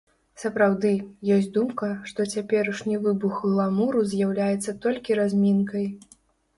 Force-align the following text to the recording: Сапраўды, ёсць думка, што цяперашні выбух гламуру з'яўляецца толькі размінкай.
Сапраўды, 0.43 0.93
ёсць 1.35 1.49
думка, 1.57 1.91
што 2.09 2.27
цяперашні 2.37 2.95
выбух 3.05 3.39
гламуру 3.47 3.99
з'яўляецца 4.15 4.79
толькі 4.83 5.23
размінкай. 5.25 5.91